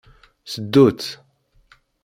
[0.51, 1.09] Seddu-tt.